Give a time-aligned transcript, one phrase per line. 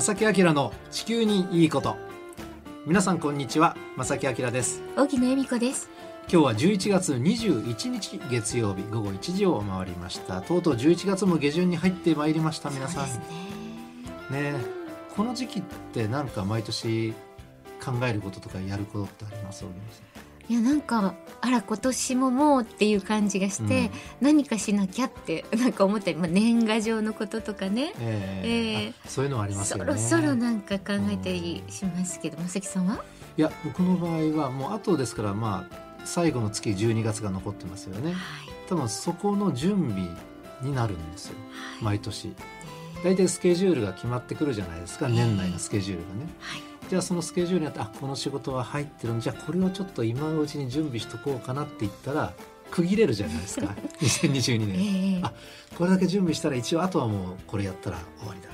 [0.00, 1.96] 正木明の地球にいいこと。
[2.86, 3.76] 皆さんこんにちは。
[3.96, 4.80] 正木明です。
[4.96, 5.90] 荻野恵美子です。
[6.32, 8.84] 今日は11月21日月曜日。
[8.84, 10.40] 午後1時を回りました。
[10.40, 13.08] とうとう11月も下旬に入ってまいりました皆さん。
[13.08, 13.18] そ
[14.30, 14.54] うね。
[15.16, 17.12] この時期ってなんか毎年
[17.84, 19.64] 考えることとかやることってあります？
[20.48, 23.90] いやなんかあら今年ももうっていう感じがして、うん。
[24.20, 27.92] 何かしなきゃって なんか思ったり、まあ、年賀状のこととかね。
[28.00, 29.98] えーえーあそういうのはありますよね。
[29.98, 33.04] そろそろなんか考えたりしますけどまさきさんは？
[33.36, 38.12] いや僕の場合はもう後ですからまあ最後の月12月が残ってますよね。
[38.12, 38.16] はい。
[38.68, 40.08] 多分そこの準備
[40.62, 41.34] になるんですよ。
[41.76, 41.84] はい。
[41.84, 42.32] 毎年。
[43.04, 46.32] 大体スケジュールが決まってくるじゃないですか年内のスケジュールがね。
[46.40, 52.32] はいじゃあそのスケジュールにあってあこの仕事は入ってるんじゃあこれをちょっと今のうちに準備しとこうかなって言ったら
[52.70, 53.66] 区切れるじゃないですか。
[54.00, 55.14] 2022え年。
[55.18, 55.20] え。
[55.22, 55.32] あ
[55.76, 58.48] これだけ準備したら一応あとはもうこれやったら終わりだ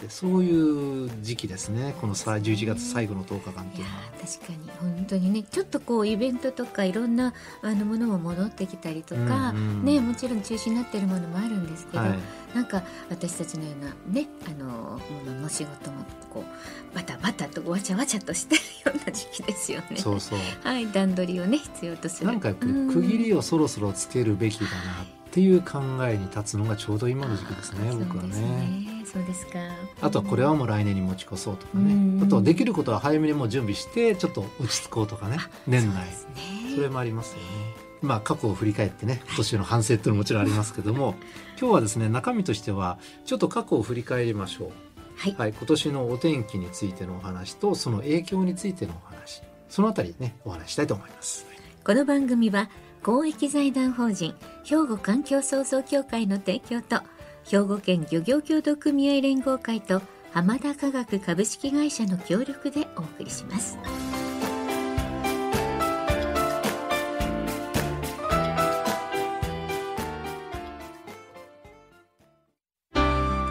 [0.00, 4.00] でそういう時期ですねこのさ11月最後の10日間っていうのは。
[4.18, 12.18] ー確かに本当にねちょっとこうイベントとかいろんなあのものも戻ってきたりとか、うんうんねもちろん中止になってるものもあるんですけど、はい
[12.54, 16.44] なんか私たちのようなねあのものの仕事もこ
[16.92, 19.96] うバタバタとわちゃわちゃとしてるような時期ですよね。
[19.96, 22.26] そうそうはい段取りをね必要とする。
[22.26, 24.72] なんか区切りをそろそろつけるべきだなっ
[25.30, 28.89] ていう考えに立つのがちょうど今の時期ですね僕はそうですね。
[29.00, 29.06] ね。
[29.06, 29.58] そうですか。
[30.00, 36.06] あとはこれはもう来年に持ち越そうとかね、うんあとはできることは早めにもう準備してちょっと落ち着こうとかね年内
[36.74, 37.44] それもありますよね。
[38.02, 41.14] まあ過去を振り返ってね今年の反省っていうのももちろんありますけども
[41.60, 44.70] 今日はですね中身としてはちょっと過去を振り返りましょう。
[45.16, 45.34] はい。
[45.36, 51.46] はい、今年のお天気についてのお話とその影響についてのお話そのあたりねお話ししたいと思います。
[51.84, 52.70] この番組は
[53.02, 57.02] 公益財団法人兵庫環境創造協会の提供と
[57.44, 60.02] 兵庫県漁業協同組合連合会と
[60.32, 63.78] 浜田科学株式会社の協力でお送りします。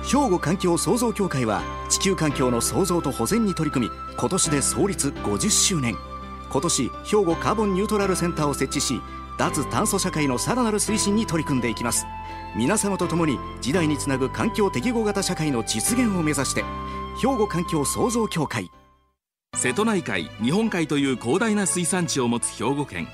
[0.09, 5.95] 兵庫環境創造協会は地球環境の創造と保全に取り組み今年で創立50周年
[6.51, 8.99] 今年兵庫カーボンニュートラルセンターを設置し
[9.39, 12.05] 脱炭素社会のさらなる推進に取り組んでいきます。
[12.57, 16.65] 皆様と共に時代につなぐ環境適合型社会の実現を目指して
[17.21, 18.69] 兵庫環境創造協会。
[19.55, 23.07] 瀬戸内海日本海という広大な水産地を持つ兵庫県。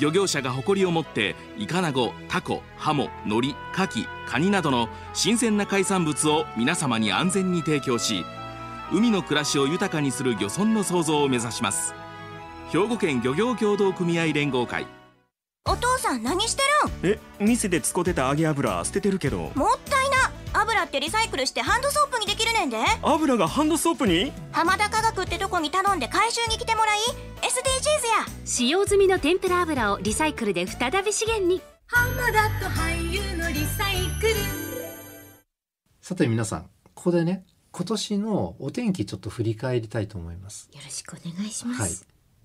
[0.00, 8.24] 漁業者が誇りを持ってイカナゴタコハモノリカキカニなどの新鮮な海産物を皆様に安全に提供し
[8.92, 11.94] 海の暮らしを豊かにする漁村の創造を目指します。
[12.70, 14.86] 兵庫県漁業協同組合連合会。
[15.66, 16.62] お父さん何して
[17.02, 19.38] え店で使ってた揚げ油捨ててるけど。
[19.38, 20.60] るんもったいな。
[20.60, 22.76] 油ってリサイクルしてハンドソープにできるねんで。
[23.02, 24.30] 油がハンドソープに？
[24.52, 26.98] 浜田科学ってとこに頼んで回収に来てもらい
[27.40, 28.26] ？SDGs や。
[28.44, 31.62] 使用済みの天ぷら油をリサイクルで再び資源に。
[36.02, 40.68] さて皆さんここでね今年のお天気ちょっと振り返りたいと思います。
[40.74, 41.80] よろしくお願いします。
[41.80, 41.90] はい、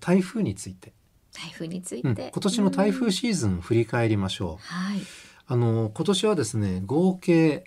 [0.00, 0.94] 台風について、
[1.42, 4.64] 台風についうん、て、今年の台風シーズンを振り返りましょう。
[4.64, 5.00] はい。
[5.46, 7.64] あの今年はですね合計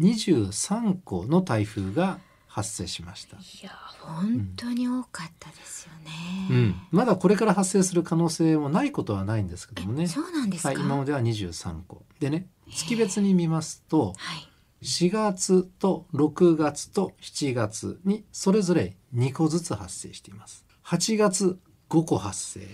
[0.00, 2.18] 23個の台風が
[2.48, 3.36] 発生しました。
[3.36, 6.10] いや本当に多かったですよね。
[6.50, 10.06] うん、まだこれから発生する可能性もないことはないんですけどもね。
[10.06, 10.68] そうなんですか？
[10.70, 14.48] はい、今までは23個でね月別に見ますとはい。
[14.82, 21.56] 4月と6月と7月にそれぞれ2個ずつ発生しています8月
[21.88, 22.66] 5個発生、うん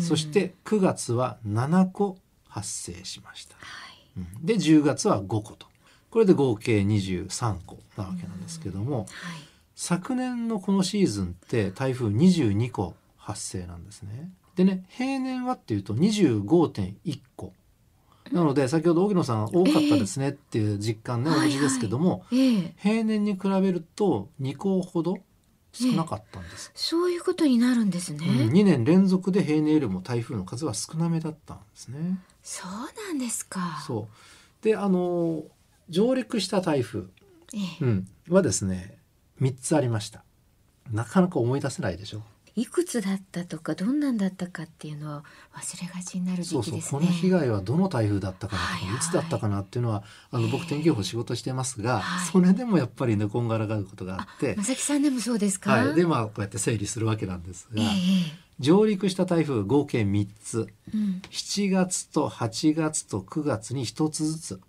[0.00, 2.16] そして9月は7個
[2.48, 3.60] 発生しました、は
[4.16, 4.20] い。
[4.38, 4.46] うん。
[4.46, 5.66] で10月は5個と。
[6.10, 9.06] これで合計23個なわけなんですけども、はい。
[9.74, 14.30] 昨年のこのシーズンって台風22個発生なんですね。
[14.54, 17.52] でね平年はっていうと25.1個。
[18.32, 22.74] なので先ほど荻野さん多かったですねっていう実感ね、ええ同じですけども、ええ。
[22.78, 25.18] 平年に比べると2個ほど
[25.76, 26.70] 少なかったんです。
[26.74, 28.26] そういうことになるんですね。
[28.26, 32.18] うん、2年連続で平年よりも台風の数は少なめだったんですね。
[32.42, 32.70] そう
[33.08, 33.82] なんですか。
[33.86, 35.44] そうであの
[35.88, 37.04] 上陸した台風、
[37.54, 38.98] ええうん、はですね
[39.40, 40.24] 3つありました。
[40.90, 42.22] なかなか思い出せないでしょ
[42.56, 45.24] いくつだったとかどんなんだったかっていうのは
[45.54, 47.00] 忘れがちになるそうそう時期ですね。
[47.00, 55.72] この被害はどの台風だったかなとか、はいはいいつだったかなっていうのはあの僕天気予報仕事してますが、はいそれでもやっぱりねこんがらがることがあってまさきさんでもそうですか？
[55.72, 57.88] はい、でまあこうやって整理するわけなんですが、ええ
[58.58, 64.60] 上陸した台風合計3つうん7月と8月と9月に1つずつ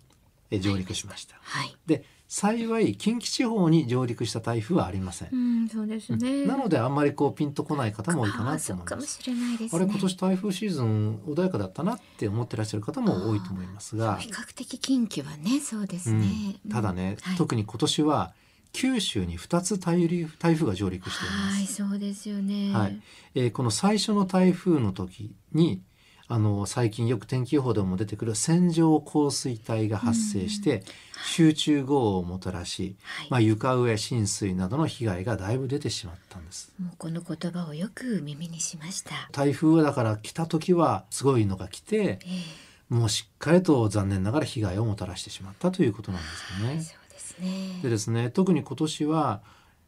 [0.52, 1.38] え上陸しました。
[1.42, 1.74] はい。
[1.86, 5.30] で幸い近畿地方に上陸した台風はありません。
[5.32, 6.46] う、ん、そうですね。
[6.46, 9.82] なのであんまりこうピンとこない方も多いかあなと思いますしれないですね。
[9.82, 14.18] あれ今年台風シーズン穏やかだったなって思ってらっしゃる方も多いと思いますが。
[14.18, 16.26] 比較的近畿はね、そうですうね。
[16.68, 17.38] ん、ただね、はい。
[17.38, 18.34] 特に今年は
[18.74, 22.74] 九州に2つ台風台風が上陸しています、はい、そうですよね。
[22.74, 23.02] はい。
[23.36, 25.82] えーこの最初の台風の時に
[26.30, 30.84] あの最近よく天気予報でも出てくる線状降水帯が発生して
[31.26, 36.74] 集中豪雨をもたらし、はいまあ、床上浸水などの被害がだいぶ出てしまったんです。
[36.80, 39.30] もうこの言葉をよく耳にしました。
[39.32, 46.82] 台風はだから来た時はすごいのが来てええもうしっかりと残念ながら被害をもたらしてしまったということなんですよね。
[46.82, 47.80] そうですね。
[47.84, 49.42] でですね特に今年は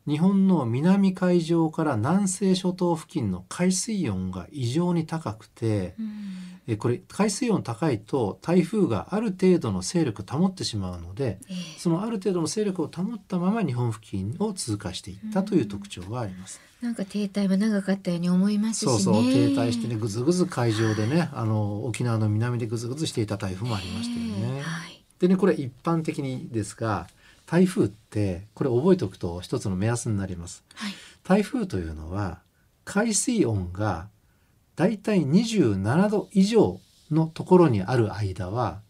[0.08, 6.10] 日本の南海上から南西諸島付近の海水温が異常に高くて、うん
[6.70, 16.62] えこれ海水温高いと台風がある程度の勢力保ってしまうのでええそのある程度の勢力を保ったまま日本付近を通過していったという特徴があります。
[16.80, 18.92] なんか停滞も長かったように思いますしね。
[18.92, 24.58] そうそう停滞してねぐずぐず海上でねあの沖縄の南でぐずぐずしていた台風もありましたよね。
[24.58, 25.04] ええはい。
[25.20, 27.08] でねこれ一般的にですが
[27.50, 30.64] 台風ってこれ覚えておくと一つの目安になります。
[30.76, 30.94] はい。
[31.24, 32.42] 台風というのは
[32.86, 34.08] 海水温が
[34.76, 36.80] だいたい27度以上
[37.10, 38.82] のところにある間は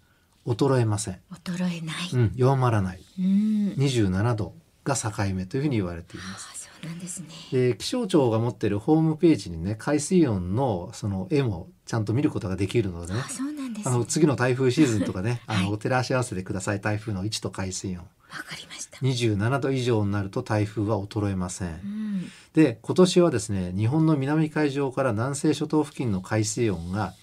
[0.46, 2.10] 衰えません、衰えない。
[2.12, 3.76] うん、弱まらないうん。
[3.78, 4.54] 27度
[4.84, 6.64] が境目というふうに言われていまあす。
[6.64, 7.28] そうなんですね。
[7.54, 18.06] で気象庁が持っているホームページにね海水温のその絵もちゃんと見ることができるのでねあそうなんですあの次の台風シーズンとかね、 はいあの照らし合わせてください台風の位置と海水温
[18.38, 18.98] かりました。
[19.00, 21.70] 27度以上になると台風は衰えません。
[21.70, 22.32] うん。
[22.54, 27.14] で今年はですね日本の南海上から南西諸島付近の海水温が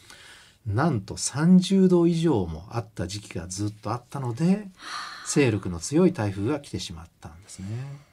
[0.67, 4.69] なんと30度以上もあった時期がずっとあったので
[5.27, 7.67] 勢力の強い台風が来てしまったんですね。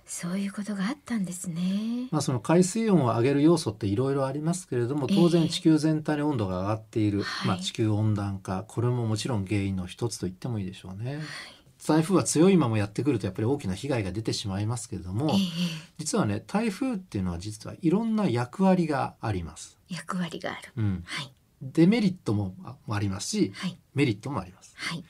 [0.05, 2.07] そういうことがあったんですね。
[2.11, 11.19] まあ、その海水温を上げる要素っていろいろありますけれども当ええ然地球全体の温度が上がっている、はいまあ、地球温暖化これももちろん原因の一つと言ってもいいでしょうね。
[11.87, 15.37] 台風は強いままやってくるとやっぱり大きな被害が出てしまいますけれどもええ
[15.97, 19.77] 実はね台風っていうのは実はいろんな役割があります。
[19.89, 20.71] 役割がある。
[20.77, 21.33] うん、はい。
[21.61, 23.77] デメリットもあありますしはい。
[23.93, 24.73] メリットもあります。
[24.75, 25.03] はい。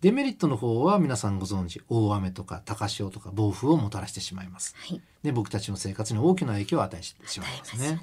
[0.00, 4.74] デメリットの方は皆さんご存知大雨とか高潮とか暴風をもたらしてしまいます。
[4.78, 5.00] はい。
[5.22, 7.90] で僕たちの生活に大きな影響を与えてしまいますね。
[7.90, 8.00] ね。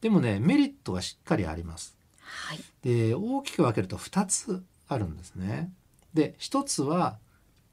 [0.00, 1.96] でもねメリットがしっかりあります。
[2.20, 2.60] はい。
[2.82, 5.72] で大きく分けると2つあるんですね。
[6.14, 7.18] で1つは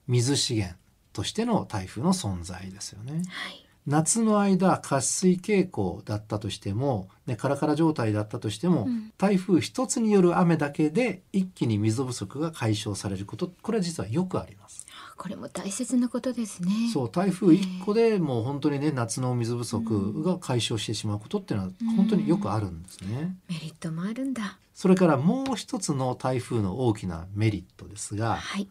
[0.08, 0.76] 水資源
[1.14, 3.24] としての台風の存在ですよね。
[3.28, 3.66] はい。
[3.88, 14.86] 夏の間渇水傾向だったとしても、ね、カラカラ状態だったとしても、うん台風一つによる雨だけで一気に水不足が解消されることこれは実はよくあります。
[15.16, 16.70] これも大切なことですね。
[16.94, 23.38] そう台風一個でもう本当にね夏の水不足が解消してしまうことっていうのは本当によくあるんですね。
[23.48, 24.58] メリットもあるんだ。
[24.74, 28.68] それからもう一つの台風の大きなメリットですがはい。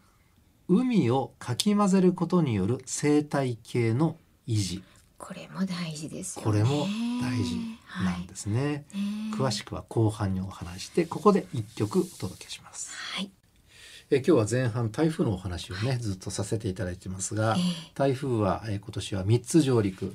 [0.67, 4.17] 海をかき混ぜることによる生態系の
[4.47, 4.83] 維持
[5.17, 6.45] これも大事ですよね。
[6.45, 6.85] これも
[7.21, 7.57] 大事
[8.03, 8.85] なんですね。
[9.35, 12.91] 詳しくは後半にお話してここで一曲お届けします。
[13.15, 13.31] はい。
[14.11, 20.13] え今日は前半台風のお話をねずっとさせていただいてますが、ええ台風は、え今年は3つ上陸、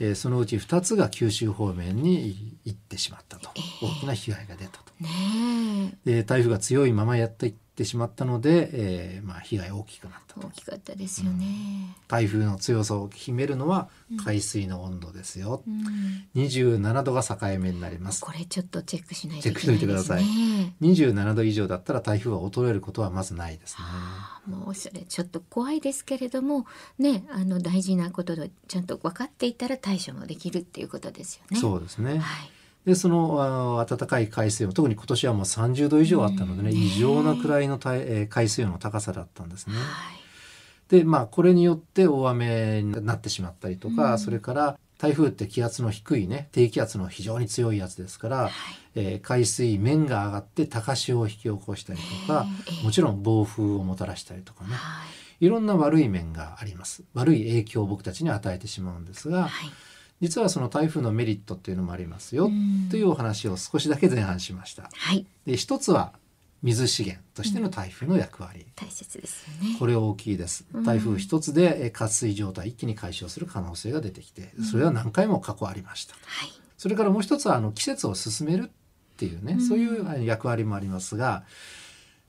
[0.00, 3.50] えーそのうち2つが九州方面に行ってしまったと、
[3.80, 4.92] 大きな被害が出たと。
[5.00, 10.40] ねで台風が強いままやっていってしまったので、えーまあ、被害大きくなったえ。
[10.40, 11.96] と大きかったですよね。
[12.08, 13.88] 台風の強さを秘めるのは
[14.22, 16.26] 海水の温度ですよ、うん。
[16.34, 23.76] 27度が境目になりますこれちょっとチェックしないとチェックしといてくださいね27度以上だったら台風は衰えることはまずないです
[24.48, 26.66] ねもうそれちょっと怖いですけれども
[26.98, 31.58] ねあの大事なことでちゃんと分かっていたら対処もできるっていうことですよね。
[31.58, 32.50] そうですねはい。
[32.86, 39.74] でそのあ暖かい海水温特に今年はもう30度以上あったのでね、うん異常なくらいの海水温の高さだったんですね。
[39.74, 39.84] はい。
[40.88, 48.50] でまあこれによって大雨になってしまったりとか、うんそれから台風って気圧の低いね低気圧の非常に強いやつですから、はい。
[48.94, 55.04] えー海水面が上がって高潮を引き起こしたりとか、ええもちろん暴風をもたらしたりとかねは
[55.40, 55.44] い。
[55.44, 59.70] いろんな悪い面があります悪い影響を僕たちに与えてしまうんですが、はい。
[60.20, 62.88] 実はその台風のメリットっていうのもありますよ、うん。
[62.90, 64.90] というお話を少しだけ前半しました。
[64.92, 65.26] はい。
[65.46, 66.12] で一つは
[66.62, 69.76] 水資源としての台風の役割、大切ですよね。
[69.78, 70.66] これ大きいです。
[70.74, 70.84] うん。
[70.84, 76.50] 台風一つでえー渇水状態一気に解消する可能性が出てきてそれは何回も過去ありました、はい。
[76.76, 79.60] それからもう一つはあの季節を進めるっていうね、うん。
[79.60, 81.44] そういう役割もありますが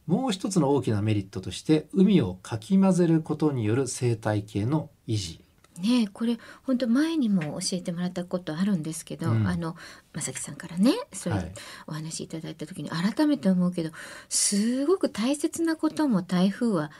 [0.07, 5.41] もう一つの大きなメリットとして海をかき混ぜることによる生態系の維持
[5.79, 9.47] ねえこれ本当前にも教えてもらったことあるんですけど、うん。
[9.47, 9.75] あの
[10.13, 11.51] 正樹さんからねそれ、はい。
[11.87, 13.91] お話しいただいた時に改めて思うけど
[14.29, 16.91] すごく大切なことも台風は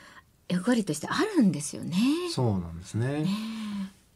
[0.48, 1.96] 役割としてあるんですよね。
[2.30, 3.22] そうなんですね。
[3.22, 3.28] ね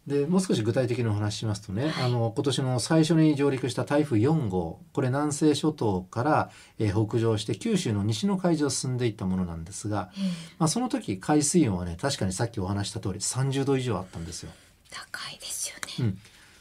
[0.06, 10.22] でもう少し具体的にお話ししますとね、あの今年の最初に上陸した台風4号これ南西諸島から、えー北上して九州の西の海上を進んでいったものなんですが、ええ
[10.58, 14.52] まあ、その時海水温はね確かにさっきお話した通り30度以上あったんですよ。
[14.90, 16.10] 高いですよね。
[16.12, 16.18] うん、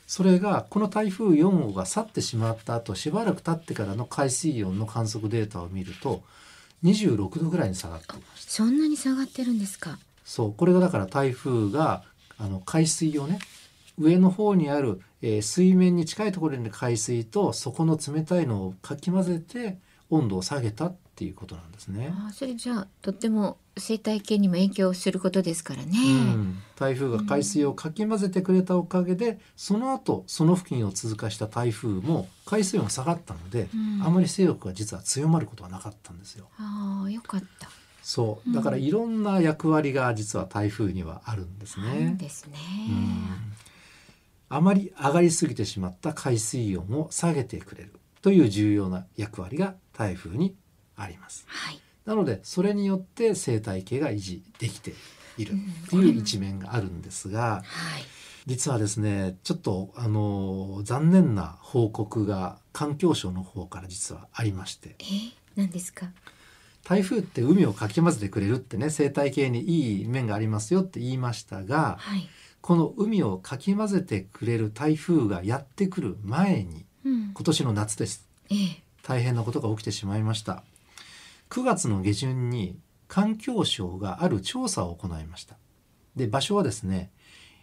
[0.08, 6.24] それがこの台風4号が去ってしまった後しばらく経ってからの海水温の観測データを見ると
[6.84, 8.52] 26度ぐらいに下がっていました。
[8.52, 10.00] そんなに下がってるんですか？
[10.24, 12.04] そうこれがだから台風が
[12.38, 13.40] あの海水をね
[13.98, 19.78] 上の方にある、えー水面に近いところに海水とそこの冷たいのをかき混ぜて
[20.10, 22.12] 温度を下げたっていうことなんですね。
[22.14, 25.98] ああそれじゃあとっても生態系にも影響することですからね。
[26.06, 36.48] うん、台風が海水をかき混ぜてくれたおかげで、その後その付近を通過した台風も海水温が下がったので、うんあまり勢力が実は強まることはなかったんですよ。
[36.58, 37.70] ああよかった。
[38.08, 42.10] そうだからいろんな役割が実は台風にはあるんですね。
[42.10, 42.54] んですね。
[42.88, 43.28] うん
[44.48, 50.56] あまり上がりすぎてしまった海水温を下げてくれるという重要な役割が台風に
[50.96, 51.46] あります。
[51.48, 51.80] はい。
[52.06, 54.94] なのでそれによって生態系が維持できて
[55.38, 58.04] いるっていう一面があるんですが、はい。
[58.46, 65.04] 実はですねちょっとあの残念な報告が環境省の方から実はありましてえ
[65.56, 66.06] 何ですか？
[66.86, 69.62] 台風って海をかき混ぜてくれるってね生態系に
[69.98, 72.30] いい面がありますよって言いましたがはい。
[72.62, 77.32] この海をかき混ぜてくれる台風がやってくる前にうん。
[77.34, 78.84] 今年の夏ですええ。
[79.02, 80.64] 大変なことが起きてしまいました
[81.50, 82.78] 9月の下旬に
[83.08, 85.58] 環境省がある調査を行いました
[86.16, 87.12] で場所はですね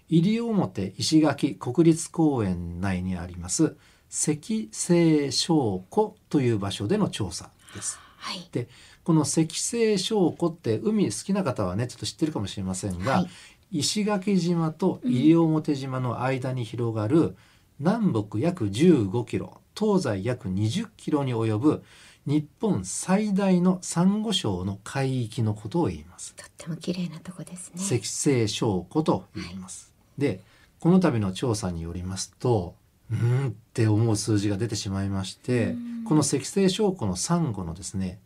[0.09, 3.77] 西表石垣国立公園内にあります
[4.11, 8.49] 石西礁湖という場所での調査ですはい。
[8.53, 8.69] で
[9.05, 13.31] この石西礁湖って海好きな方はねちょっと知ってるかもしれませんが、はい
[13.73, 17.35] 石垣島と西表島の間に広がる
[17.79, 21.83] 南北約15キロ東西約20キロに及ぶ
[22.27, 26.35] 日本最大のサンゴ礁の海域のことを言います。
[26.35, 27.83] とっても綺麗なとこですね。
[27.83, 29.93] 石西礁湖と言います。
[30.19, 30.41] で
[30.79, 32.75] この度の調査によりますと
[33.11, 35.75] うーんって思う数字が出てしまいまして
[36.07, 38.21] この石西礁湖のサンゴのですね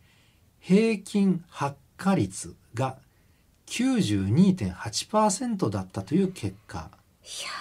[0.67, 2.97] 平均発火率が
[3.67, 6.89] 92.8%だったという結果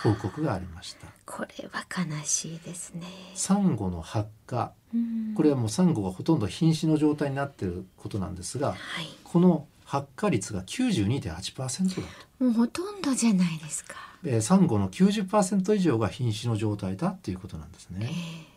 [0.02, 1.06] 報告がありました。
[1.25, 3.06] これは悲しいですね。
[3.36, 8.78] サンゴの発火うんこれはもうサンゴがほとんど瀕死の状態になっていることなんですがはい。
[9.22, 12.08] この発火率が92.8%だ
[12.38, 12.44] と。
[12.44, 13.94] もうほとんどじゃないですか。
[14.25, 18.10] でサンゴの90%以上が瀕死の状態だっていうことなんですえね。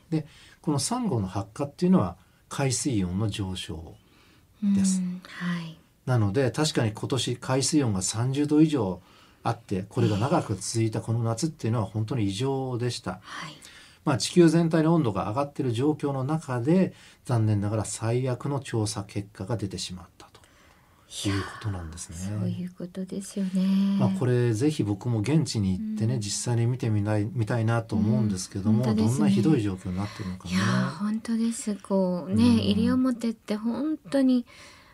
[0.09, 0.25] で
[0.63, 2.15] このサンゴの発火っていうのは
[2.47, 4.08] 海水温の上昇え
[4.63, 5.77] ですうんはい。
[6.05, 9.01] なので確かに今年海水温が30度以上
[9.43, 13.19] あってこれが長く続いたこの夏っていうのは本当に異常でした。
[13.21, 13.53] はい。
[14.05, 16.93] まあ、地球全体の温度が上がっている状況の中で
[17.25, 20.18] 残念ながら最悪の調査結果が出てしまったと
[21.25, 22.17] いうことなんですね。
[22.39, 23.97] そういうことですよね。
[23.99, 26.21] まあ、これぜひ僕も現地に行ってね、うん。
[26.21, 29.03] 実際に見てみない見たいなと思うんですけども、うんね。
[29.03, 30.63] どんなひどい状況になってるのかねいや。
[30.63, 31.75] ー本当です。
[31.75, 32.55] こうね、うん。
[32.57, 34.45] 西表って本当に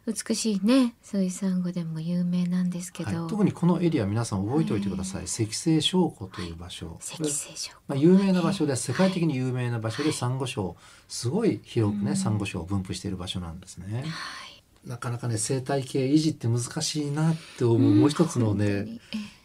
[0.08, 10.76] 美しいねそういうサンゴでも有名なんですけど、はい、特にこのエリア皆さん覚えておいてください、石西礁湖という場所、石西礁まあ、有名な場所で世界的に有名な場所でサンゴ礁。
[11.08, 12.16] すごい広くね、うん。
[12.16, 14.02] サンゴ礁を分布している場所なんですね。
[14.02, 14.55] はい
[14.86, 18.88] なかなかね生態系維持って難しいなって思う、もう一つのね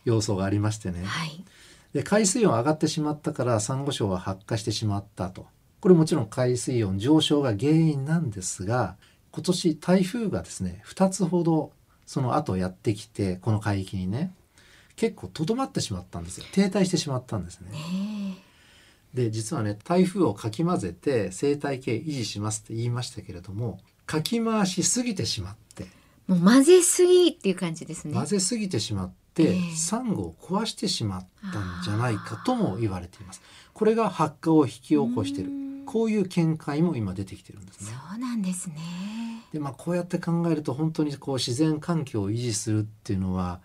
[0.04, 1.44] 要素がありましてね、はい。
[1.92, 5.46] で海水温上がってしまったからサンゴ礁は発火してしまったと。
[5.80, 8.96] これもちろん海水温上昇が原因なんですが
[9.32, 11.72] 今年台風がですね2つほど
[12.04, 14.34] その後やってきてこの海域にね
[14.96, 16.44] 結構とどまってしまったんですよ。
[16.52, 17.70] 停滞してしまったんですね。
[17.70, 18.36] ね
[19.14, 25.84] で実はね台風をかき混ぜて生態系維持しますって言いましたけれどもかき回しすぎてしまって。
[25.84, 28.12] えもう混ぜすぎっていう感じですね。
[28.12, 29.76] 混ぜすぎてしまって、ええ。
[29.76, 33.40] サンゴを壊してしまったんじゃないかとも言われています。
[33.72, 35.50] これが発火を引き起こしている。
[35.50, 35.84] うん。
[35.86, 37.92] こういう見解も今出てきてるんですね。
[38.10, 38.74] そうなんですね。
[39.52, 43.60] でまあこうやって考えると本当にこう自然環境を維持するっていうのは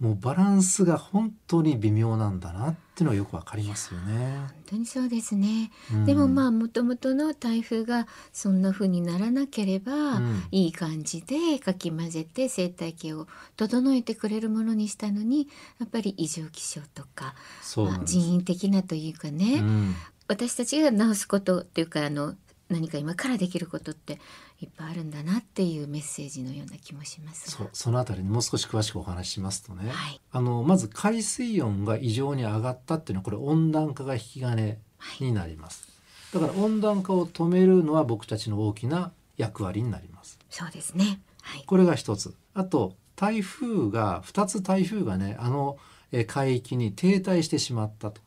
[0.00, 4.38] もうバランスが本当に微妙なんだなっていうのはよくわかりますよね。
[4.38, 6.04] 本当にそうですね、うん。
[6.06, 10.42] でもまあもともとの台風がそんな風にならなければ、うん。
[10.50, 13.26] いい感じでかき混ぜて生態系を
[13.56, 17.34] 整えてくれるものにしたのにやっぱり異常気象とか
[17.76, 18.04] まあ。
[18.04, 19.94] 人為的なというかね、うん。
[20.28, 22.36] 私たちが直すことというかあの
[22.70, 24.20] 何か今からできることって
[24.60, 27.56] いっぱいあるんだなっていうメッセージのような気もしますが。
[27.56, 30.20] そうそのあたりにもう少し詳しくお話ししますとね、はい。
[30.30, 34.78] あのまず海水温が異常に上がったっていうのはこれ温暖化が引き金
[35.18, 35.88] になります、
[36.32, 40.38] だから温暖化を止めるのは僕たちの大きな役割になります。
[40.48, 41.20] そうですね。
[41.42, 41.64] はい。
[41.66, 42.34] これが一つ。
[42.54, 45.76] あと台風が2つ台風がねあの
[46.12, 48.20] えー海域に停滞してしまったと。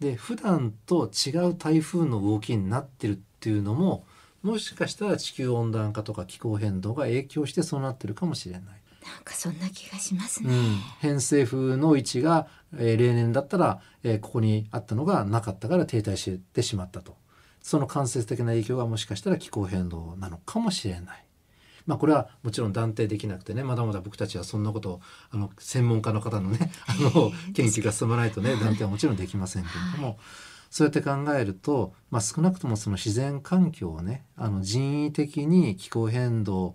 [0.00, 4.04] で普段と違う台風の動きになってるっていうのも
[4.42, 8.62] もしかしたら地球温暖化とか気候変動が影響してそうなってるかもしれない。
[8.62, 17.16] なんかそんな気がしますね、うん、偏西風の位置が、えー例年だったら、えーここにあったのがなかったから停滞してしまったと。
[17.62, 21.24] その間接的な影響がもしかしたら気候変動なのかもしれない。
[21.86, 30.18] まあこれはもちろん断定できなくてねまだまだ僕たちはそんなことをあの専門家の方のねあの 研究が進まないとね断定はもちろんできませんけれども、
[30.70, 36.74] そうやって考えると、まあ、少なくともその自然環境をねあの人為的に気候変動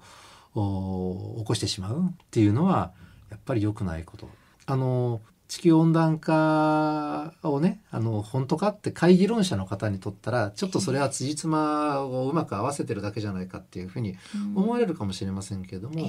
[0.56, 2.92] を起こしてしまうっていうのは
[3.30, 4.30] やっぱり良くないこと。
[4.66, 14.16] あの地球温暖化をねあの本当かって会議論者の方にとったらちょっとそれは辻褄をうまく合わせてるだけじゃないかっていうふうに
[14.56, 16.08] 思われるかもしれませんけれども、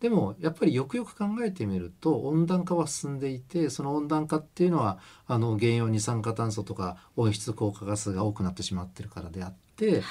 [0.00, 10.02] でもやっぱりよくよく考えてみると温暖化は進んでいてその温暖化っていうのはあの原因二酸化炭素とか温室効果ガスが多くなってしまってるからであって、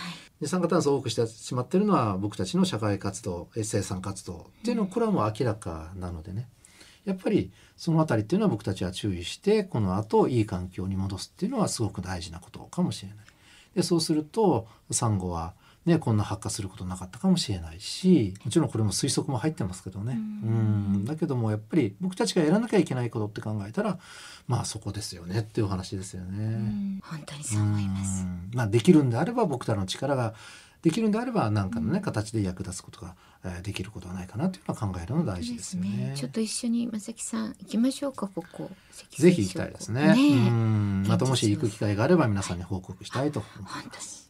[0.42, 6.50] 二酸化炭素を多くしてしまってるのは僕たちの社会活動え生産活動っていうのはこれはもう明らかなのでね
[7.06, 13.18] やっぱりそのあたりっていうのは僕たちは注意してこの後いい環境に戻すっていうのはすごく大事なことかもしれない。
[13.76, 15.54] でそうするとサンゴは
[15.86, 20.14] ね、こんな発火することなかったかもしれないしもちろんこれも推測も入ってますけどね。
[20.14, 21.06] うん。
[21.06, 24.00] だけどもやっぱり僕たちがやらなきゃいけないことって考えたら
[24.48, 26.44] まあそこですよねっていうお話ですよね。
[26.44, 28.24] うん本当にそう思います。
[28.24, 28.50] うん。
[28.54, 30.34] まあ、できるんであれば僕らの力が
[30.86, 36.14] できるんであれば何かのね、形で役立つことが、えーできることはないかなというのは考えるのが大事ですよね。
[36.16, 38.70] ちょっと一緒に正木さん行きましょうかここ。
[39.10, 40.14] ぜひ行きたいですね。
[40.14, 40.16] ね。
[40.16, 41.06] えうん。
[41.08, 43.40] またもし行く機会があれば皆さんに報告したいと。
[43.40, 44.25] 思い本当にます。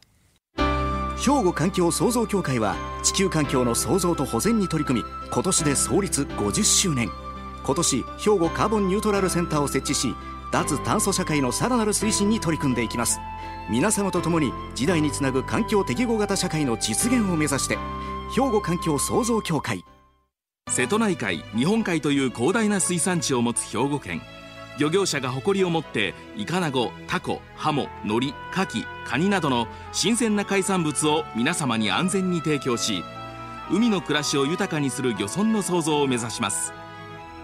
[1.18, 7.10] 兵庫環境創造協会は地球環境の創造と保全に取り組み今年で創立50周年。
[7.64, 10.14] 今年兵庫カーボンニュートラルセンターを設置し
[10.52, 13.20] 脱炭素社会のさらなる推進に取り組んでいきます。
[13.70, 17.78] 皆様と共に時代につなぐ環境適合型社会の実現を目指して
[18.36, 19.84] 兵庫環境創造協会。
[20.70, 24.22] 瀬戸内海日本海という広大な水産地を持つ兵庫県。
[24.78, 33.04] 漁業者が誇りを持ってイカナゴタコハモノリカキカニなどの新鮮な海産物を皆様に安全に提供し
[33.72, 36.72] 海の暮らしを豊かにする漁村の創造を目指します。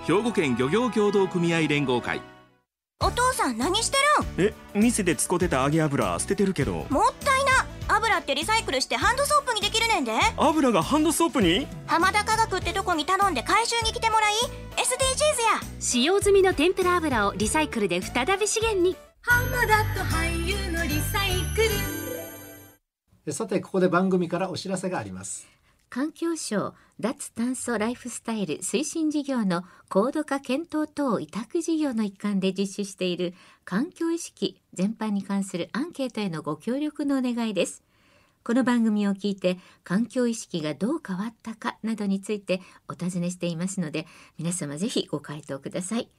[0.06, 2.22] 兵庫県漁業協同組合連合会。
[3.00, 3.98] お父さん何して
[4.38, 6.86] るえ店で使ってた揚げ油捨ててるけど。
[6.88, 7.13] んもっ
[8.21, 10.13] ってリサイクルしてハンドソープにできるねんで。
[10.38, 11.67] 油がハンドソープに？
[11.88, 14.34] 浜田科学ってとこに頼んで回収に来てもらい。
[14.77, 15.77] SDGs や。
[15.79, 18.95] 使用済みの天ぷら油をリサイクルで再び資源に。
[23.25, 25.47] でさてここで番組からお知らせがあります。
[25.89, 33.34] 環境省脱炭素ライフスタイル推進事業の高度化検討等委託事業の一環で実施している
[33.65, 37.84] 環境意識全般に関するアンケートへのご協力のお願いです。
[38.43, 44.08] この番組を聞いて環境意識がどう変わったかなどについてお尋ねしていますので
[44.39, 46.10] 皆様ぜひご回答ください。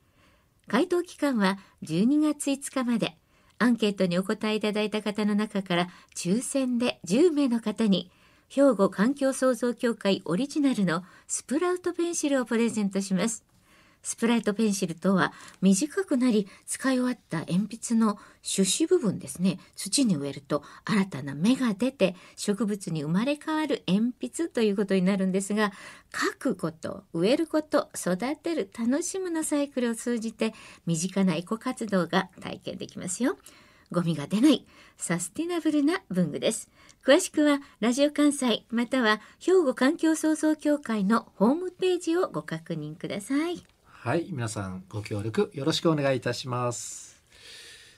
[0.68, 3.16] 回答期間は12月5日まで。
[3.58, 8.11] アンケートにお答えいただいた方の中から抽選で10名の方に
[8.48, 13.44] 兵庫環境創造協会オリジナルのスプラウトペンシルをプレゼントします。
[14.02, 25.72] スプラウトペンシルとは短くなり使い終わった鉛筆の種子部分ですね土に植えると新たな芽が出て植物に生まれ変わる鉛筆ということになるんですが
[26.12, 30.54] 書くこと植えること育てる楽しむのサイクルを通じて
[30.86, 33.36] 身近なエコ活動が体験できますよ。
[33.92, 36.68] ゴミが出ないサスティナブルな文具です。
[37.04, 43.62] 詳しくはラジオ関西または兵庫環境創造協会のホームページをご確認ください。
[44.04, 47.22] はい、皆さんご協力よろしくお願いいたします。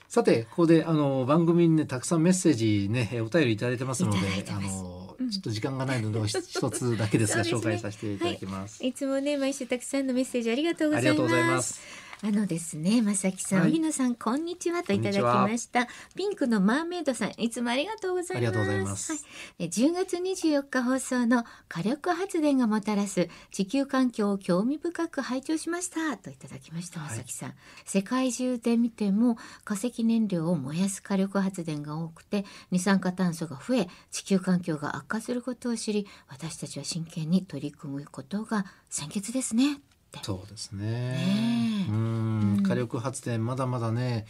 [0.07, 4.19] さてここであの番組にねたくさんメッセージねえお便りいただいてますので
[4.51, 8.85] あの、うんちょっと時間がないのでお 一つだけですがね紹介させていただきます。
[8.85, 11.81] いつもね毎週たくさんのメッセージありがとうございます。
[12.21, 13.71] あのですね、まさきさん、はい。
[13.71, 15.87] 荻野さん、こんにちはといただきました。
[16.15, 18.55] ピンクのマーメイドさん、いつもありがとうございます。
[18.73, 19.11] います。
[19.11, 19.21] はい、
[19.59, 26.15] え10月24日放送の火力発電がもたらす地球環境を興味深く拝聴しました。
[26.17, 27.53] といただきました、まさきさん。
[27.83, 39.81] 世界中で見ても化石燃料を燃やす火力発電が多くて二酸化炭素が増え地球環境が悪化することを知り私たちは真剣に取り組むことが先決ですね
[40.17, 40.85] ってそうですね。
[40.85, 41.91] ねえ。
[41.91, 42.63] うん。
[42.63, 44.25] 火力発電まだまだね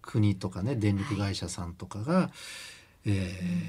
[0.00, 2.30] 国とかね電力会社さんとかが、
[3.04, 3.10] え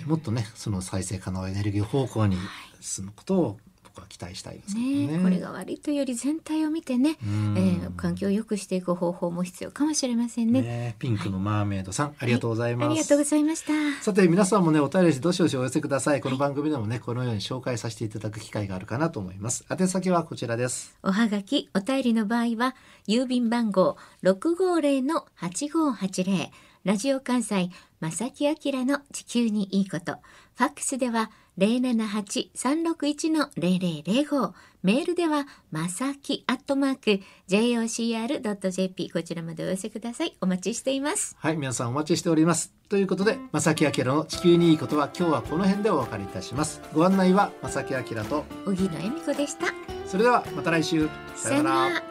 [0.06, 2.38] ーもっとねその再生可能エネルギー方向に
[2.82, 3.58] 進むことを
[3.94, 5.08] 僕は期待したいですね。
[5.08, 10.62] ねこれが悪いというより全体を見てね、うんえー環境を良くしていく方法も必要かもしれませんね。
[10.62, 12.90] ねピンクのマーメイドさん、ありがとうございます。
[12.90, 13.74] ありがとうございました。
[14.02, 16.22] さて皆さんもねお便りどしどしお寄せください。
[16.22, 19.66] この番組でもねこのように紹介させていただく機会があるかなと思います。
[19.70, 20.98] 宛先はこちらです。
[21.04, 22.76] おはがき、お便りの場合は、
[23.08, 26.50] 郵便番号650-8580、
[26.84, 30.18] ラジオ関西、正木明の地球にいいこと。
[30.56, 34.54] ファックスでは、078-361-0005。
[34.82, 39.12] メールでは、まさきアットマーク、jocr.jp。
[39.12, 40.36] こちらまでお寄せください。
[40.42, 41.36] お待ちしています。
[41.40, 42.74] はい皆さんお待ちしております。
[42.90, 46.82] ということで正木明の地球にいいことは今日はこの辺でお別れいたします。
[46.94, 49.68] ご案内は正木明と小木野恵美子でした。
[50.06, 52.04] それではまた来週さよなら。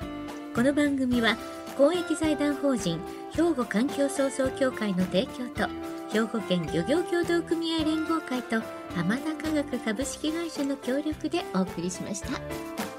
[0.55, 1.37] この番組は
[1.76, 3.00] 公益財団法人
[3.33, 5.68] 兵庫環境創造協会の提供と
[6.12, 8.61] 兵庫県漁業協同組合連合会と
[8.94, 12.91] 浜田科学株式会社の協力でお送りしました。